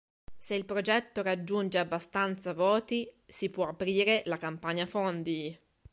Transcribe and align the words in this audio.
Se 0.39 0.55
il 0.55 0.65
progetto 0.65 1.21
raggiunge 1.21 1.77
abbastanza 1.77 2.55
voti, 2.55 3.07
si 3.23 3.51
può 3.51 3.67
aprire 3.67 4.23
la 4.25 4.37
campagna 4.37 4.87
fondi. 4.87 5.55